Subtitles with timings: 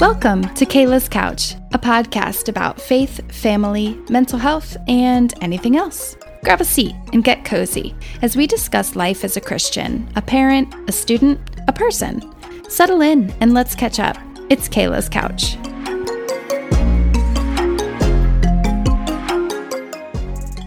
[0.00, 6.16] Welcome to Kayla's Couch, a podcast about faith, family, mental health, and anything else.
[6.44, 10.72] Grab a seat and get cozy as we discuss life as a Christian, a parent,
[10.88, 12.22] a student, a person.
[12.70, 14.16] Settle in and let's catch up.
[14.48, 15.56] It's Kayla's Couch.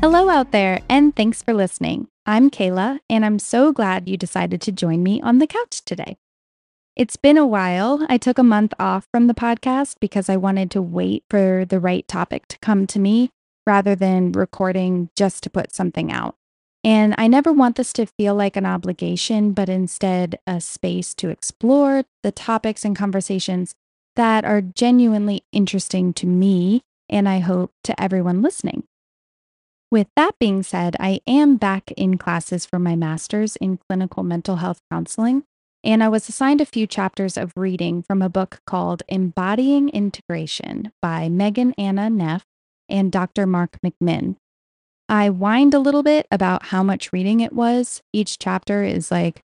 [0.02, 2.10] Hello out there, and thanks for listening.
[2.26, 6.18] I'm Kayla, and I'm so glad you decided to join me on the couch today.
[6.96, 8.06] It's been a while.
[8.10, 11.80] I took a month off from the podcast because I wanted to wait for the
[11.80, 13.30] right topic to come to me
[13.66, 16.36] rather than recording just to put something out.
[16.84, 21.30] And I never want this to feel like an obligation, but instead a space to
[21.30, 23.74] explore the topics and conversations
[24.16, 28.84] that are genuinely interesting to me and I hope to everyone listening.
[29.92, 34.58] With that being said, I am back in classes for my master's in clinical mental
[34.58, 35.44] health counseling,
[35.84, 40.92] and I was assigned a few chapters of reading from a book called Embodying Integration
[41.02, 42.46] by Megan Anna Neff
[42.88, 43.48] and Dr.
[43.48, 44.36] Mark McMinn.
[45.10, 48.02] I whined a little bit about how much reading it was.
[48.14, 49.42] Each chapter is like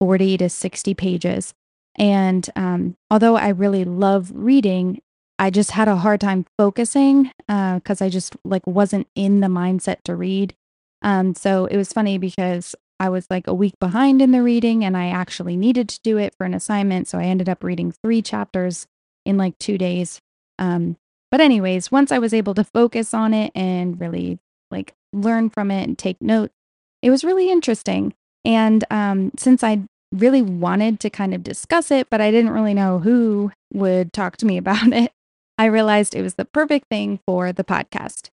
[0.00, 1.54] 40 to 60 pages.
[1.96, 5.00] And um, although I really love reading,
[5.38, 9.48] I just had a hard time focusing because uh, I just like wasn't in the
[9.48, 10.54] mindset to read.
[11.02, 14.84] Um, so it was funny because I was like a week behind in the reading
[14.84, 17.08] and I actually needed to do it for an assignment.
[17.08, 18.86] So I ended up reading three chapters
[19.24, 20.20] in like two days.
[20.58, 20.96] Um,
[21.30, 24.38] but, anyways, once I was able to focus on it and really
[24.70, 26.54] like learn from it and take notes,
[27.02, 28.14] it was really interesting.
[28.44, 32.74] And um, since I really wanted to kind of discuss it, but I didn't really
[32.74, 35.10] know who would talk to me about it,
[35.58, 38.28] I realized it was the perfect thing for the podcast.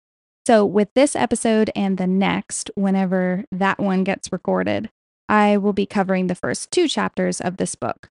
[0.50, 4.90] So, with this episode and the next, whenever that one gets recorded,
[5.30, 8.10] I will be covering the first two chapters of this book.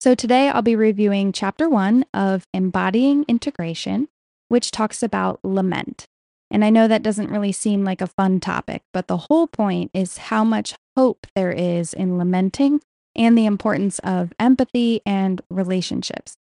[0.00, 4.08] So, today I'll be reviewing chapter one of Embodying Integration,
[4.48, 6.06] which talks about lament.
[6.50, 9.90] And I know that doesn't really seem like a fun topic, but the whole point
[9.92, 12.80] is how much hope there is in lamenting
[13.14, 16.38] and the importance of empathy and relationships.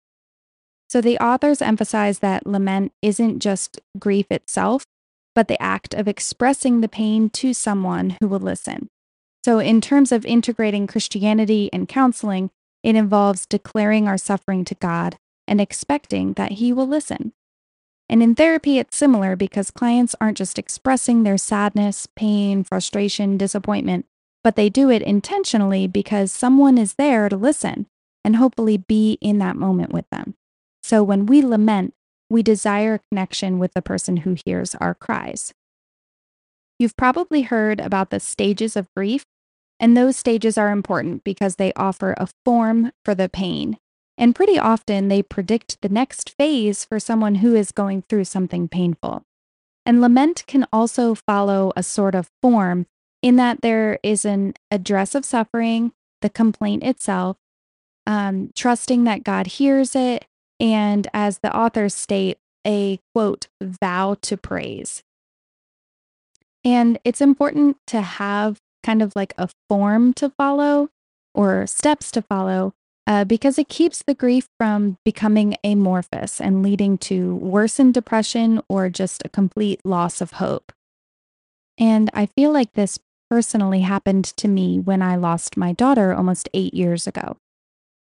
[0.88, 4.84] So the authors emphasize that lament isn't just grief itself,
[5.34, 8.88] but the act of expressing the pain to someone who will listen.
[9.44, 12.50] So, in terms of integrating Christianity and counseling,
[12.82, 15.16] it involves declaring our suffering to God
[15.46, 17.32] and expecting that He will listen.
[18.08, 24.06] And in therapy, it's similar because clients aren't just expressing their sadness, pain, frustration, disappointment,
[24.42, 27.86] but they do it intentionally because someone is there to listen
[28.24, 30.34] and hopefully be in that moment with them.
[30.88, 31.92] So when we lament,
[32.30, 35.52] we desire a connection with the person who hears our cries.
[36.78, 39.24] You've probably heard about the stages of grief,
[39.78, 43.76] and those stages are important because they offer a form for the pain.
[44.16, 48.66] And pretty often they predict the next phase for someone who is going through something
[48.66, 49.24] painful.
[49.84, 52.86] And lament can also follow a sort of form
[53.20, 57.36] in that there is an address of suffering, the complaint itself,
[58.06, 60.24] um, trusting that God hears it,
[60.60, 65.02] and as the authors state, a quote, vow to praise.
[66.64, 70.90] And it's important to have kind of like a form to follow
[71.34, 72.74] or steps to follow
[73.06, 78.90] uh, because it keeps the grief from becoming amorphous and leading to worsened depression or
[78.90, 80.72] just a complete loss of hope.
[81.78, 82.98] And I feel like this
[83.30, 87.36] personally happened to me when I lost my daughter almost eight years ago.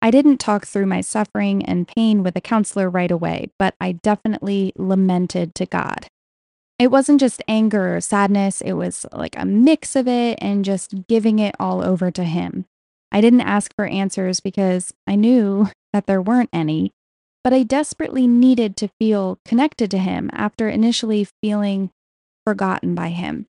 [0.00, 3.92] I didn't talk through my suffering and pain with a counselor right away, but I
[3.92, 6.06] definitely lamented to God.
[6.78, 11.08] It wasn't just anger or sadness, it was like a mix of it and just
[11.08, 12.66] giving it all over to Him.
[13.10, 16.92] I didn't ask for answers because I knew that there weren't any,
[17.42, 21.90] but I desperately needed to feel connected to Him after initially feeling
[22.46, 23.46] forgotten by Him.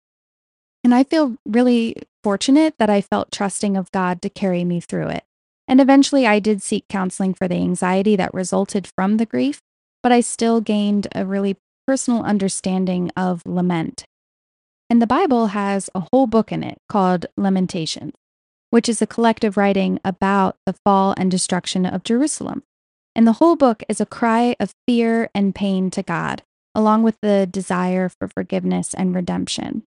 [0.82, 5.08] And I feel really fortunate that I felt trusting of God to carry me through
[5.08, 5.24] it.
[5.68, 9.60] And eventually, I did seek counseling for the anxiety that resulted from the grief,
[10.02, 11.56] but I still gained a really
[11.86, 14.04] personal understanding of lament.
[14.88, 18.14] And the Bible has a whole book in it called Lamentations,
[18.70, 22.62] which is a collective writing about the fall and destruction of Jerusalem.
[23.14, 26.42] And the whole book is a cry of fear and pain to God,
[26.74, 29.82] along with the desire for forgiveness and redemption.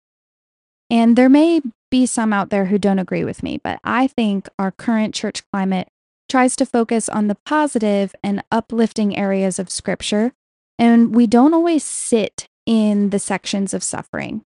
[0.92, 4.50] And there may be some out there who don't agree with me, but I think
[4.60, 5.88] our current church climate
[6.28, 10.34] tries to focus on the positive and uplifting areas of scripture,
[10.78, 14.44] and we don't always sit in the sections of suffering.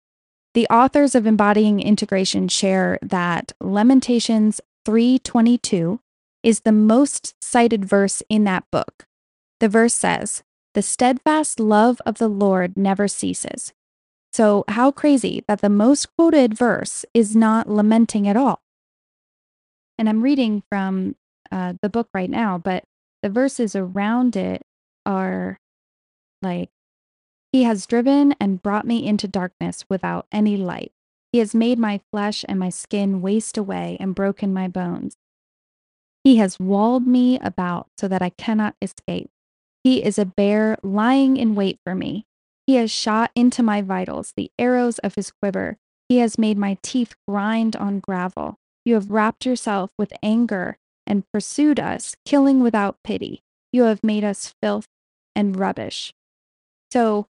[0.52, 5.99] The authors of Embodying Integration share that Lamentations 3:22
[6.43, 9.06] is the most cited verse in that book,
[9.61, 10.43] the verse says,
[10.75, 13.73] The steadfast love of the Lord never ceases.
[14.34, 18.62] So, how crazy that the most quoted verse is not lamenting at all.
[19.96, 21.14] And I'm reading from
[21.52, 22.82] uh, the book right now, but
[23.22, 24.62] the verses around it
[25.06, 25.60] are
[26.42, 26.70] like,
[27.52, 30.90] He has driven and brought me into darkness without any light.
[31.31, 35.16] He has made my flesh and my skin waste away and broken my bones.
[36.25, 39.31] He has walled me about so that I cannot escape.
[39.84, 42.26] He is a bear lying in wait for me.
[42.66, 45.76] He has shot into my vitals the arrows of his quiver.
[46.08, 48.56] He has made my teeth grind on gravel.
[48.84, 53.43] You have wrapped yourself with anger and pursued us, killing without pity.
[53.72, 54.87] You have made us filth
[55.34, 56.12] and rubbish.
[56.93, 57.26] So,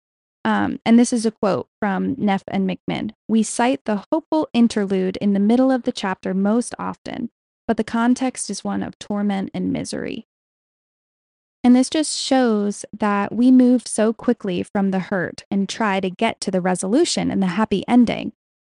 [0.45, 3.11] um, and this is a quote from Neff and McMinn.
[3.27, 7.29] We cite the hopeful interlude in the middle of the chapter most often,
[7.67, 10.28] but the context is one of torment and misery.
[11.63, 16.09] And this just shows that we move so quickly from the hurt and try to
[16.09, 18.31] get to the resolution and the happy ending.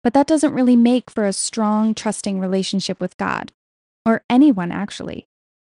[0.03, 3.51] But that doesn't really make for a strong, trusting relationship with God
[4.05, 5.27] or anyone, actually.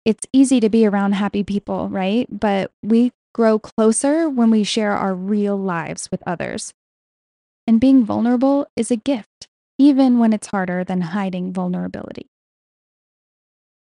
[0.05, 2.27] It's easy to be around happy people, right?
[2.29, 6.73] But we grow closer when we share our real lives with others.
[7.67, 9.47] And being vulnerable is a gift,
[9.77, 12.27] even when it's harder than hiding vulnerability.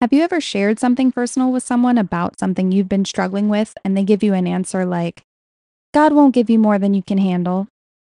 [0.03, 3.97] Have you ever shared something personal with someone about something you've been struggling with and
[3.97, 5.23] they give you an answer like,
[5.95, 7.69] God won't give you more than you can handle?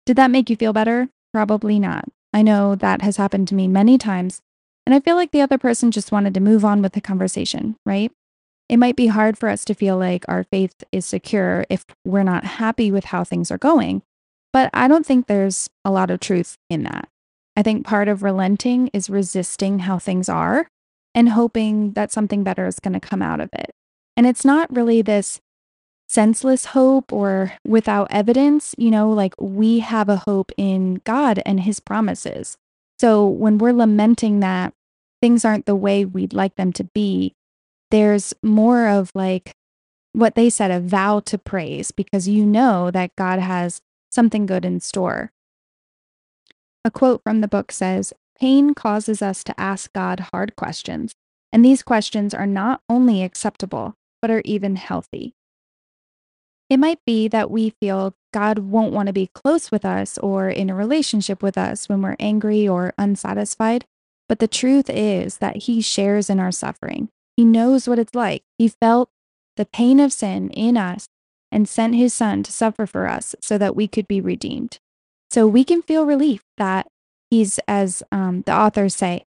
[0.04, 1.08] Did that make you feel better?
[1.32, 2.06] Probably not.
[2.34, 4.40] I know that has happened to me many times,
[4.84, 7.76] and I feel like the other person just wanted to move on with the conversation,
[7.86, 8.10] right?
[8.68, 12.24] It might be hard for us to feel like our faith is secure if we're
[12.24, 14.02] not happy with how things are going,
[14.52, 17.08] but I don't think there's a lot of truth in that.
[17.56, 20.66] I think part of relenting is resisting how things are
[21.16, 23.70] and hoping that something better is going to come out of it.
[24.16, 25.40] And it's not really this
[26.08, 31.60] senseless hope or without evidence, you know, like we have a hope in God and
[31.60, 32.56] his promises.
[33.00, 34.74] So when we're lamenting that
[35.20, 37.34] things aren't the way we'd like them to be,
[37.90, 39.52] there's more of like
[40.12, 43.80] what they said a vow to praise because you know that God has
[44.10, 45.32] something good in store.
[46.84, 51.14] A quote from the book says, Pain causes us to ask God hard questions,
[51.52, 55.34] and these questions are not only acceptable, but are even healthy.
[56.68, 60.48] It might be that we feel God won't want to be close with us or
[60.50, 63.86] in a relationship with us when we're angry or unsatisfied,
[64.28, 67.08] but the truth is that He shares in our suffering.
[67.36, 68.42] He knows what it's like.
[68.58, 69.08] He felt
[69.56, 71.08] the pain of sin in us
[71.50, 74.78] and sent His Son to suffer for us so that we could be redeemed.
[75.30, 76.88] So we can feel relief that
[77.30, 79.24] He's, as um, the authors say,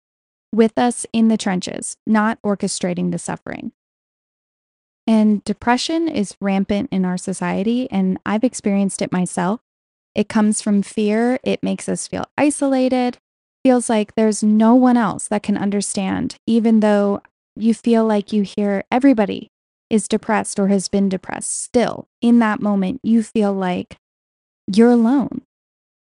[0.53, 3.73] with us in the trenches, not orchestrating the suffering.
[5.07, 9.61] And depression is rampant in our society, and I've experienced it myself.
[10.15, 13.19] It comes from fear, it makes us feel isolated,
[13.65, 17.21] feels like there's no one else that can understand, even though
[17.55, 19.51] you feel like you hear everybody
[19.89, 21.63] is depressed or has been depressed.
[21.63, 23.97] Still, in that moment, you feel like
[24.67, 25.43] you're alone.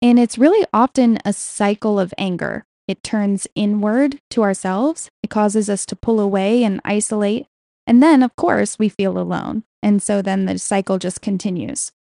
[0.04, 2.66] And it's really often a cycle of anger.
[2.90, 5.10] It turns inward to ourselves.
[5.24, 7.48] It causes us to pull away and isolate.
[7.88, 9.64] And then, of course, we feel alone.
[9.82, 11.94] And so then the cycle just continues.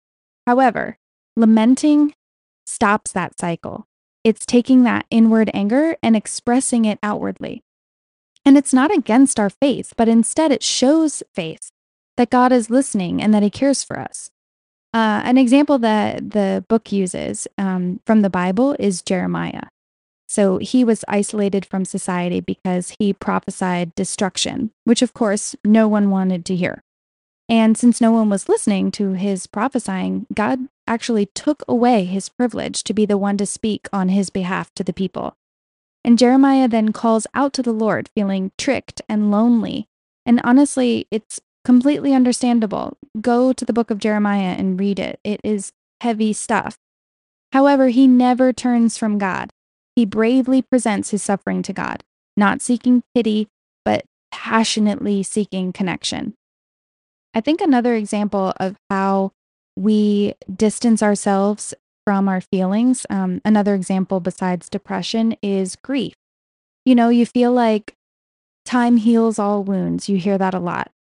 [0.48, 0.98] However,
[1.38, 2.15] lamenting
[2.65, 3.86] stops that cycle.
[4.24, 7.62] It's taking that inward anger and expressing it outwardly.
[8.43, 11.70] And it's not against our faith, but instead it shows faith
[12.17, 14.31] that God is listening and that He cares for us.
[14.93, 19.63] Uh, an example that the book uses um, from the Bible is Jeremiah.
[20.27, 26.10] So he was isolated from society because he prophesied destruction, which of course no one
[26.10, 26.83] wanted to hear.
[27.50, 32.83] And since no one was listening to his prophesying, God actually took away his privilege
[32.86, 35.36] to be the one to speak on his behalf to the people.
[36.03, 39.88] And Jeremiah then calls out to the Lord, feeling tricked and lonely.
[40.25, 42.98] And honestly, it's completely understandable.
[43.20, 45.20] Go to the book of Jeremiah and read it.
[45.24, 46.77] It is heavy stuff.
[47.53, 49.51] However, he never turns from God.
[49.96, 52.03] He bravely presents his suffering to God,
[52.38, 53.48] not seeking pity,
[53.84, 56.34] but passionately seeking connection.
[57.34, 59.32] I think another example of how
[59.75, 61.74] we distance ourselves
[62.06, 66.13] from our feelings, um, another example besides depression is grief.
[66.86, 67.94] You know, you feel like
[68.65, 70.10] time heals all wounds.
[70.10, 70.91] You hear that a lot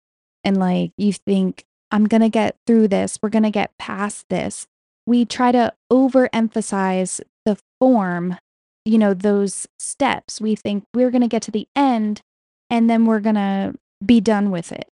[0.44, 4.26] and like you think, I'm going to get through this, we're going to get past
[4.30, 4.66] this.
[5.06, 8.37] We try to overemphasize the form,
[8.85, 10.40] you know, those steps.
[10.40, 12.23] We think we're going to get to the end
[12.68, 14.88] and then we're going to be done with it.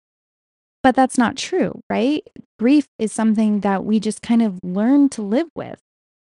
[0.83, 2.29] But that's not true, right?
[2.59, 5.81] Grief is something that we just kind of learn to live with.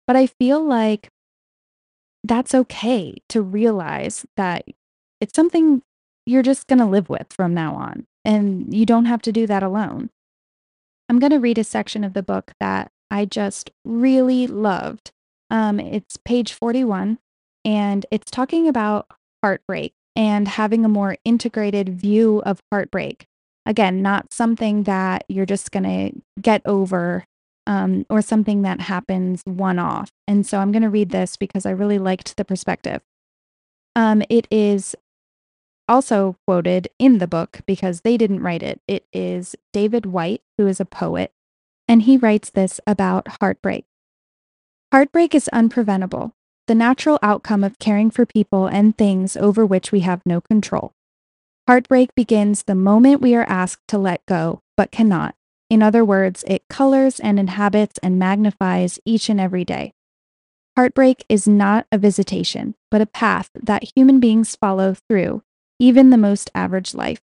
[0.05, 1.09] But I feel like
[2.23, 4.65] that's okay to realize that
[5.19, 5.81] it's something
[6.25, 8.05] you're just going to live with from now on.
[8.23, 10.09] And you don't have to do that alone.
[11.09, 15.11] I'm going to read a section of the book that I just really loved.
[15.49, 17.17] Um, it's page 41,
[17.65, 19.07] and it's talking about
[19.43, 23.25] heartbreak and having a more integrated view of heartbreak.
[23.65, 27.25] Again, not something that you're just going to get over
[27.67, 30.11] um, or something that happens one off.
[30.27, 33.01] And so I'm going to read this because I really liked the perspective.
[33.95, 34.95] Um, it is
[35.91, 38.79] also quoted in the book because they didn't write it.
[38.87, 41.33] It is David Whyte, who is a poet,
[41.85, 43.83] and he writes this about heartbreak.
[44.93, 46.31] Heartbreak is unpreventable,
[46.67, 50.93] the natural outcome of caring for people and things over which we have no control.
[51.67, 55.35] Heartbreak begins the moment we are asked to let go, but cannot.
[55.69, 59.93] In other words, it colors and inhabits and magnifies each and every day.
[60.77, 65.43] Heartbreak is not a visitation, but a path that human beings follow through,
[65.81, 67.19] even the most average life.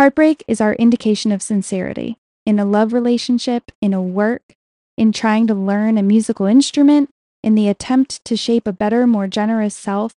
[0.00, 2.16] Heartbreak is our indication of sincerity
[2.46, 4.54] in a love relationship, in a work,
[4.96, 7.10] in trying to learn a musical instrument,
[7.42, 10.14] in the attempt to shape a better, more generous self,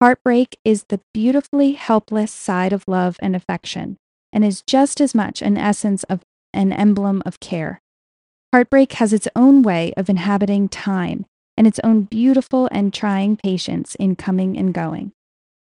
[0.00, 3.96] Heartbreak is the beautifully helpless side of love and affection,
[4.32, 6.22] and is just as much an essence of
[6.52, 7.80] an emblem of care.
[8.52, 13.94] Heartbreak has its own way of inhabiting time and its own beautiful and trying patience
[13.96, 15.12] in coming and going.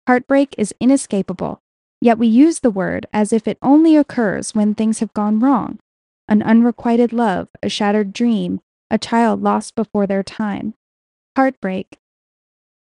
[0.08, 1.62] Heartbreak is inescapable,
[2.02, 5.80] yet we use the word as if it only occurs when things have gone wrong
[6.30, 10.74] an unrequited love, a shattered dream, a child lost before their time.
[11.36, 11.98] Heartbreak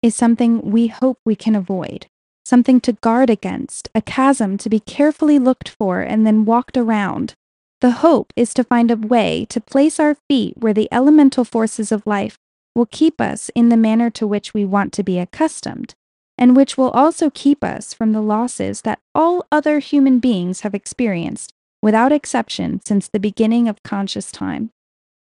[0.01, 2.07] is something we hope we can avoid,
[2.43, 7.33] something to guard against, a chasm to be carefully looked for and then walked around.
[7.79, 11.91] The hope is to find a way to place our feet where the elemental forces
[11.91, 12.37] of life
[12.75, 15.95] will keep us in the manner to which we want to be accustomed,
[16.41, 20.75] and which will also keep us from the losses that all other human beings have
[20.75, 24.71] experienced, without exception, since the beginning of conscious time.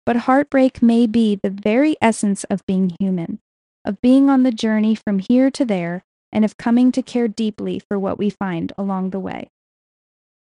[0.06, 3.40] But heartbreak may be the very essence of being human
[3.88, 7.80] of being on the journey from here to there, and of coming to care deeply
[7.80, 9.50] for what we find along the way.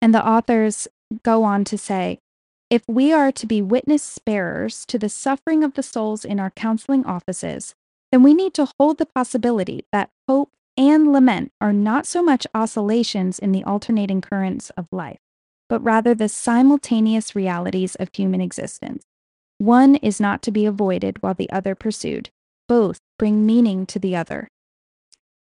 [0.00, 0.88] And the authors
[1.22, 2.18] go on to say
[2.70, 6.50] if we are to be witness bearers to the suffering of the souls in our
[6.50, 7.74] counseling offices,
[8.14, 12.46] then we need to hold the possibility that hope and lament are not so much
[12.54, 15.18] oscillations in the alternating currents of life,
[15.68, 19.02] but rather the simultaneous realities of human existence.
[19.58, 22.30] One is not to be avoided while the other pursued,
[22.68, 24.46] both bring meaning to the other.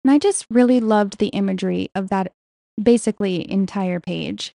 [0.04, 2.34] And I just really loved the imagery of that
[2.78, 4.54] basically entire page.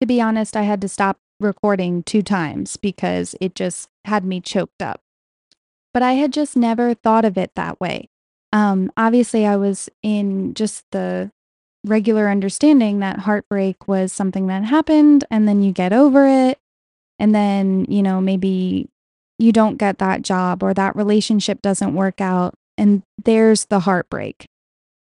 [0.00, 4.40] To be honest, I had to stop recording two times because it just had me
[4.40, 5.02] choked up.
[5.94, 8.08] But I had just never thought of it that way.
[8.52, 11.30] Um, obviously, I was in just the
[11.84, 16.58] regular understanding that heartbreak was something that happened and then you get over it.
[17.18, 18.88] And then, you know, maybe
[19.38, 22.54] you don't get that job or that relationship doesn't work out.
[22.78, 24.46] And there's the heartbreak.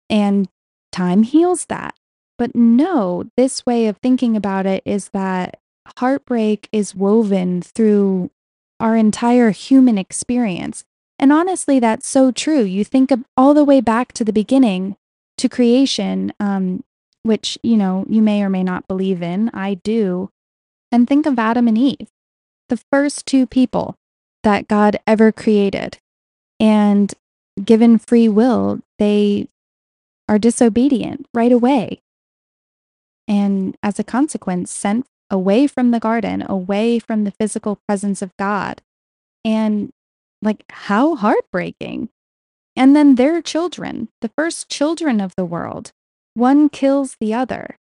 [0.08, 0.48] And
[0.92, 1.94] time heals that.
[2.38, 5.58] But no, this way of thinking about it is that
[5.96, 8.30] heartbreak is woven through
[8.80, 10.84] our entire human experience.
[11.18, 12.62] And honestly, that's so true.
[12.62, 14.96] You think of all the way back to the beginning
[15.38, 16.84] to creation, um,
[17.22, 19.50] which, you know, you may or may not believe in.
[19.52, 20.30] I do.
[20.92, 22.08] And think of Adam and Eve,
[22.68, 23.96] the first two people
[24.42, 25.98] that God ever created.
[26.60, 27.12] And
[27.64, 29.48] given free will, they
[30.28, 32.00] are disobedient right away.
[33.26, 38.36] And as a consequence, sent away from the garden, away from the physical presence of
[38.38, 38.82] God.
[39.44, 39.90] And
[40.42, 42.08] like, how heartbreaking.
[42.76, 45.92] And then their children, the first children of the world,
[46.34, 47.76] one kills the other.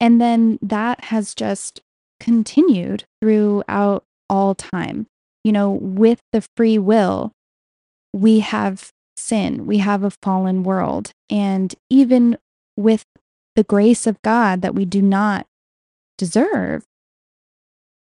[0.00, 1.80] And then that has just
[2.20, 5.06] continued throughout all time
[5.48, 7.32] you know, with the free will,
[8.12, 11.12] we have sin, we have a fallen world.
[11.30, 12.36] And even
[12.76, 13.04] with
[13.56, 15.46] the grace of God that we do not
[16.18, 16.84] deserve,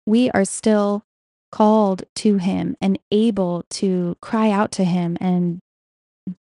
[0.07, 1.03] we are still
[1.53, 5.59] called to Him and able to cry out to Him and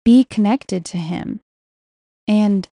[0.06, 1.41] be connected to Him.
[2.27, 2.68] And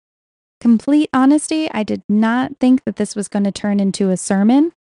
[0.60, 4.72] complete honesty, I did not think that this was going to turn into a sermon,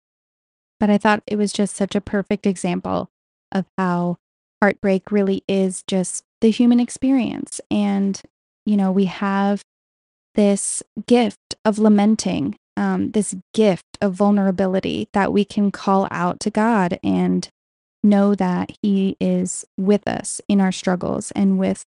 [0.80, 3.10] but I thought it was just such a perfect example
[3.52, 4.18] of how
[4.62, 7.62] heartbreak really is just the human experience.
[7.72, 8.22] And,
[8.66, 9.62] you know, we have
[10.36, 16.50] this gift of lamenting um, this gift of vulnerability that we can call out to
[16.50, 17.48] God and
[18.04, 21.86] know that He is with us in our struggles and with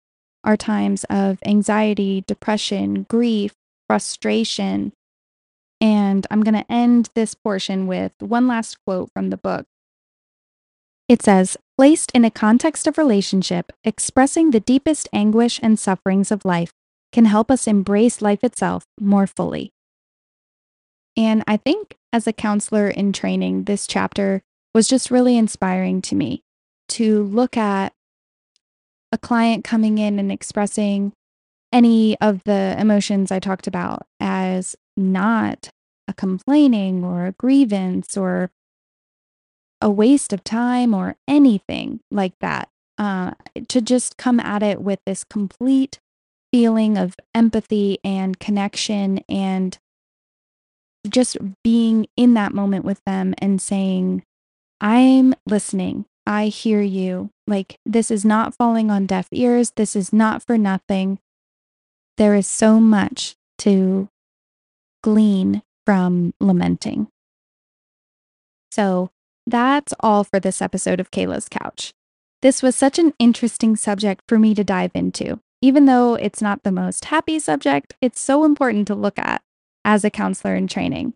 [0.43, 3.53] our times of anxiety, depression, grief,
[3.87, 4.93] frustration.
[5.79, 9.65] And I'm going to end this portion with one last quote from the book.
[11.09, 16.45] It says, placed in a context of relationship, expressing the deepest anguish and sufferings of
[16.45, 16.71] life
[17.11, 19.72] can help us embrace life itself more fully.
[21.15, 24.41] And I think as a counselor in training, this chapter
[24.73, 26.43] was just really inspiring to me
[26.89, 27.93] to look at
[29.11, 31.13] a client coming in and expressing
[31.71, 35.69] any of the emotions I talked about as not
[36.07, 38.51] a complaining or a grievance or
[39.81, 42.69] a waste of time or anything like that.
[42.97, 43.31] Uh,
[43.67, 45.99] to just come at it with this complete
[46.51, 49.79] feeling of empathy and connection and
[51.07, 54.23] just being in that moment with them and saying,
[54.81, 56.05] I'm listening.
[56.25, 57.29] I hear you.
[57.47, 59.71] Like, this is not falling on deaf ears.
[59.75, 61.19] This is not for nothing.
[62.17, 64.09] There is so much to
[65.01, 67.07] glean from lamenting.
[68.71, 69.09] So,
[69.45, 71.93] that's all for this episode of Kayla's Couch.
[72.41, 75.39] This was such an interesting subject for me to dive into.
[75.61, 79.41] Even though it's not the most happy subject, it's so important to look at
[79.85, 81.13] as a counselor in training,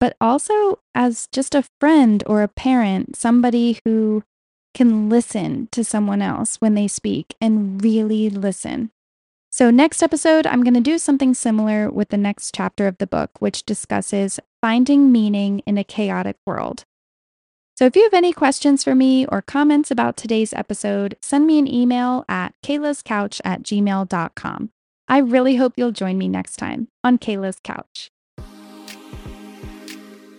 [0.00, 4.22] but also as just a friend or a parent, somebody who
[4.74, 8.90] can listen to someone else when they speak and really listen.
[9.50, 13.06] So, next episode, I'm going to do something similar with the next chapter of the
[13.06, 16.84] book, which discusses finding meaning in a chaotic world.
[17.74, 21.58] So, if you have any questions for me or comments about today's episode, send me
[21.58, 24.70] an email at kaylascouch at gmail.com.
[25.08, 28.10] I really hope you'll join me next time on Kayla's Couch.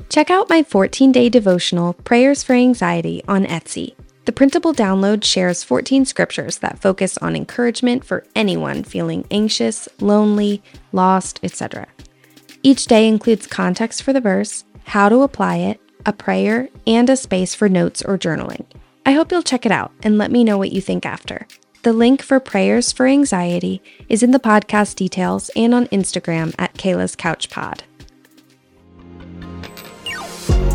[0.09, 3.95] Check out my 14 day devotional, Prayers for Anxiety, on Etsy.
[4.25, 10.61] The printable download shares 14 scriptures that focus on encouragement for anyone feeling anxious, lonely,
[10.91, 11.87] lost, etc.
[12.61, 17.15] Each day includes context for the verse, how to apply it, a prayer, and a
[17.15, 18.65] space for notes or journaling.
[19.05, 21.47] I hope you'll check it out and let me know what you think after.
[21.83, 26.73] The link for Prayers for Anxiety is in the podcast details and on Instagram at
[26.73, 27.83] Kayla's Couch Pod.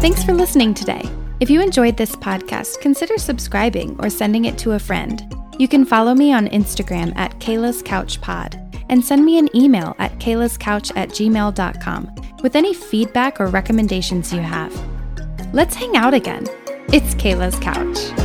[0.01, 1.03] Thanks for listening today.
[1.41, 5.35] If you enjoyed this podcast, consider subscribing or sending it to a friend.
[5.59, 9.95] You can follow me on Instagram at Kayla's Couch Pod and send me an email
[9.99, 14.73] at kaylascouch at gmail.com with any feedback or recommendations you have.
[15.53, 16.47] Let's hang out again.
[16.93, 18.22] It's Kayla's Couch.